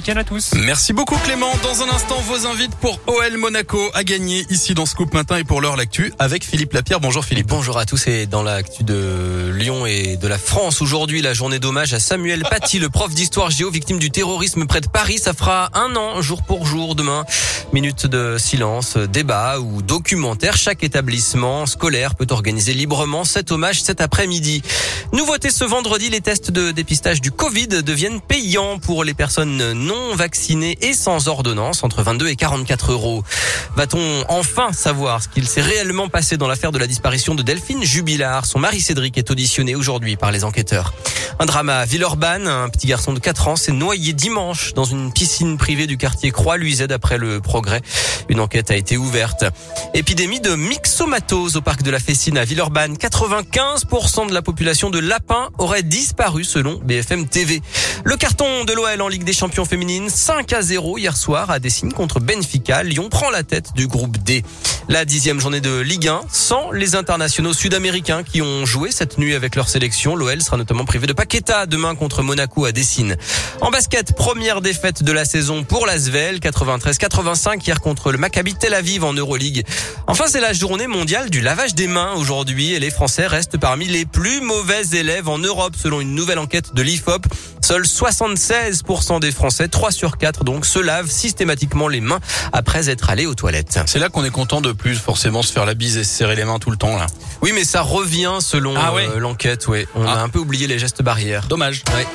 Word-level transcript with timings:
week-end 0.00 0.18
à 0.18 0.24
tous. 0.24 0.52
Merci 0.54 0.94
beaucoup 0.94 1.16
Clément. 1.24 1.52
Dans 1.62 1.82
un 1.82 1.90
instant, 1.90 2.18
vos 2.22 2.46
invites 2.46 2.74
pour 2.76 2.98
OL 3.06 3.36
Monaco 3.36 3.78
à 3.92 4.02
gagner 4.02 4.46
ici 4.48 4.72
dans 4.72 4.86
Scoop 4.86 5.12
Matin 5.12 5.36
et 5.36 5.44
pour 5.44 5.60
l'heure 5.60 5.76
l'actu 5.76 6.10
avec 6.18 6.42
Philippe 6.42 6.72
Lapierre. 6.72 7.00
Bonjour 7.00 7.22
Philippe. 7.22 7.48
Bonjour 7.48 7.76
à 7.76 7.84
tous 7.84 8.06
et 8.06 8.24
dans 8.24 8.42
l'actu 8.42 8.82
de 8.82 9.52
Lyon 9.54 9.84
et 9.84 10.16
de 10.16 10.26
la 10.26 10.38
France 10.38 10.80
aujourd'hui, 10.80 11.20
la 11.20 11.34
journée 11.34 11.58
d'hommage 11.58 11.92
à 11.92 12.00
Samuel 12.00 12.40
Paty, 12.48 12.78
le 12.78 12.88
prof 12.88 13.14
d'histoire 13.14 13.50
géo 13.50 13.70
victime 13.70 13.98
du 13.98 14.10
terrorisme 14.10 14.66
près 14.66 14.80
de 14.80 14.88
Paris. 14.88 15.18
Ça 15.18 15.34
fera 15.34 15.68
un 15.74 15.94
an 15.96 16.22
jour 16.22 16.42
pour 16.44 16.64
jour 16.64 16.94
demain. 16.94 17.26
Minute 17.72 18.06
de 18.06 18.36
silence, 18.36 18.96
débat 18.96 19.60
ou 19.60 19.80
documentaire. 19.80 20.56
Chaque 20.56 20.82
établissement 20.82 21.66
scolaire 21.66 22.16
peut 22.16 22.26
organiser 22.30 22.74
librement 22.74 23.22
cet 23.22 23.52
hommage 23.52 23.80
cet 23.80 24.00
après-midi. 24.00 24.62
Nouveauté 25.12 25.50
ce 25.50 25.62
vendredi, 25.62 26.10
les 26.10 26.20
tests 26.20 26.50
de 26.50 26.72
dépistage 26.72 27.20
du 27.20 27.30
Covid 27.30 27.68
deviennent 27.68 28.20
payants 28.20 28.80
pour 28.80 29.04
les 29.04 29.14
personnes 29.14 29.72
non 29.72 30.16
vaccinées 30.16 30.78
et 30.80 30.94
sans 30.94 31.28
ordonnance, 31.28 31.84
entre 31.84 32.02
22 32.02 32.26
et 32.28 32.36
44 32.36 32.90
euros. 32.90 33.22
Va-t-on 33.76 34.24
enfin 34.28 34.72
savoir 34.72 35.22
ce 35.22 35.28
qu'il 35.28 35.46
s'est 35.46 35.62
réellement 35.62 36.08
passé 36.08 36.36
dans 36.36 36.48
l'affaire 36.48 36.72
de 36.72 36.78
la 36.78 36.88
disparition 36.88 37.36
de 37.36 37.42
Delphine 37.42 37.84
Jubilard? 37.84 38.46
Son 38.46 38.58
mari 38.58 38.80
Cédric 38.80 39.16
est 39.16 39.30
auditionné 39.30 39.76
aujourd'hui 39.76 40.16
par 40.16 40.32
les 40.32 40.42
enquêteurs. 40.42 40.92
Un 41.38 41.46
drame 41.46 41.70
à 41.70 41.86
Villeurbanne, 41.86 42.46
un 42.46 42.68
petit 42.68 42.86
garçon 42.86 43.12
de 43.12 43.18
4 43.18 43.48
ans 43.48 43.56
s'est 43.56 43.72
noyé 43.72 44.12
dimanche 44.12 44.74
dans 44.74 44.84
une 44.84 45.12
piscine 45.12 45.56
privée 45.56 45.86
du 45.86 45.96
quartier 45.96 46.32
Croix-Luisette 46.32 46.92
après 46.92 47.16
le 47.16 47.40
progrès. 47.60 47.82
Une 48.30 48.40
enquête 48.40 48.70
a 48.70 48.76
été 48.76 48.96
ouverte. 48.96 49.44
Épidémie 49.92 50.40
de 50.40 50.54
myxomatose 50.54 51.56
au 51.56 51.60
parc 51.60 51.82
de 51.82 51.90
la 51.90 51.98
Fessine 51.98 52.38
à 52.38 52.44
Villeurbanne. 52.44 52.94
95% 52.94 54.28
de 54.28 54.32
la 54.32 54.40
population 54.40 54.88
de 54.88 54.98
lapins 54.98 55.50
aurait 55.58 55.82
disparu 55.82 56.42
selon 56.42 56.80
BFM 56.82 57.28
TV. 57.28 57.60
Le 58.04 58.16
carton 58.16 58.64
de 58.64 58.72
l'OL 58.72 59.02
en 59.02 59.08
Ligue 59.08 59.24
des 59.24 59.34
Champions 59.34 59.66
féminines, 59.66 60.08
5 60.08 60.54
à 60.54 60.62
0 60.62 60.96
hier 60.96 61.18
soir 61.18 61.50
à 61.50 61.58
Dessine 61.58 61.92
contre 61.92 62.18
Benfica. 62.18 62.82
Lyon 62.82 63.10
prend 63.10 63.28
la 63.28 63.42
tête 63.42 63.74
du 63.74 63.86
groupe 63.86 64.16
D. 64.16 64.42
La 64.88 65.04
dixième 65.04 65.38
journée 65.38 65.60
de 65.60 65.80
Ligue 65.80 66.08
1 66.08 66.22
sans 66.32 66.70
les 66.70 66.94
internationaux 66.94 67.52
sud-américains 67.52 68.22
qui 68.22 68.40
ont 68.40 68.64
joué 68.64 68.90
cette 68.90 69.18
nuit 69.18 69.34
avec 69.34 69.54
leur 69.54 69.68
sélection. 69.68 70.16
L'OL 70.16 70.40
sera 70.40 70.56
notamment 70.56 70.86
privé 70.86 71.06
de 71.06 71.12
Paqueta 71.12 71.66
demain 71.66 71.94
contre 71.94 72.22
Monaco 72.22 72.64
à 72.64 72.72
Dessine. 72.72 73.16
En 73.60 73.70
basket, 73.70 74.16
première 74.16 74.62
défaite 74.62 75.02
de 75.02 75.12
la 75.12 75.26
saison 75.26 75.62
pour 75.62 75.84
l'Asvel, 75.86 76.38
93-85 76.38 77.49
hier 77.56 77.80
contre 77.80 78.12
le 78.12 78.18
Maccabi 78.18 78.54
Tel 78.54 78.74
Aviv 78.74 79.04
en 79.04 79.12
Euroleague. 79.12 79.64
Enfin, 80.06 80.24
c'est 80.28 80.40
la 80.40 80.52
journée 80.52 80.86
mondiale 80.86 81.30
du 81.30 81.40
lavage 81.40 81.74
des 81.74 81.86
mains 81.86 82.12
aujourd'hui 82.16 82.72
et 82.72 82.80
les 82.80 82.90
Français 82.90 83.26
restent 83.26 83.58
parmi 83.58 83.86
les 83.86 84.04
plus 84.04 84.40
mauvais 84.40 84.82
élèves 84.92 85.28
en 85.28 85.38
Europe 85.38 85.74
selon 85.76 86.00
une 86.00 86.14
nouvelle 86.14 86.38
enquête 86.38 86.74
de 86.74 86.82
l'IFOP. 86.82 87.26
Seuls 87.62 87.84
76% 87.84 89.20
des 89.20 89.30
Français, 89.32 89.68
3 89.68 89.90
sur 89.92 90.18
4 90.18 90.44
donc, 90.44 90.66
se 90.66 90.78
lavent 90.78 91.10
systématiquement 91.10 91.88
les 91.88 92.00
mains 92.00 92.20
après 92.52 92.88
être 92.90 93.10
allés 93.10 93.26
aux 93.26 93.34
toilettes. 93.34 93.78
C'est 93.86 93.98
là 93.98 94.08
qu'on 94.08 94.24
est 94.24 94.30
content 94.30 94.60
de 94.60 94.72
plus 94.72 94.96
forcément 94.96 95.42
se 95.42 95.52
faire 95.52 95.66
la 95.66 95.74
bise 95.74 95.96
et 95.98 96.04
se 96.04 96.12
serrer 96.14 96.36
les 96.36 96.44
mains 96.44 96.58
tout 96.58 96.70
le 96.70 96.76
temps 96.76 96.96
là. 96.96 97.06
Oui, 97.42 97.52
mais 97.54 97.64
ça 97.64 97.82
revient 97.82 98.38
selon 98.40 98.74
Ah 98.76 98.92
ouais 98.94 99.08
euh, 99.08 99.18
l'enquête, 99.18 99.68
ouais. 99.68 99.86
On 99.94 100.06
Ah. 100.06 100.14
a 100.14 100.18
un 100.22 100.28
peu 100.28 100.38
oublié 100.38 100.66
les 100.66 100.78
gestes 100.78 101.02
barrières. 101.02 101.46
Dommage. 101.48 101.82
Ouais. 101.94 102.06